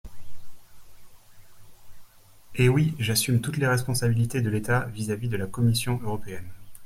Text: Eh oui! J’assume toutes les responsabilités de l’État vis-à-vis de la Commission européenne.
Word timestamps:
Eh 2.55 2.67
oui! 2.69 2.95
J’assume 2.97 3.39
toutes 3.39 3.57
les 3.57 3.67
responsabilités 3.67 4.41
de 4.41 4.49
l’État 4.49 4.85
vis-à-vis 4.87 5.29
de 5.29 5.37
la 5.37 5.45
Commission 5.45 6.01
européenne. 6.01 6.49